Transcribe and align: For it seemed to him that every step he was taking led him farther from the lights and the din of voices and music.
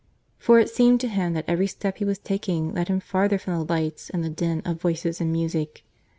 For 0.39 0.57
it 0.59 0.67
seemed 0.71 0.99
to 1.01 1.07
him 1.07 1.33
that 1.33 1.45
every 1.47 1.67
step 1.67 1.97
he 1.97 2.05
was 2.05 2.17
taking 2.17 2.73
led 2.73 2.87
him 2.87 2.99
farther 2.99 3.37
from 3.37 3.53
the 3.53 3.71
lights 3.71 4.09
and 4.09 4.23
the 4.23 4.29
din 4.31 4.61
of 4.65 4.81
voices 4.81 5.21
and 5.21 5.31
music. 5.31 5.83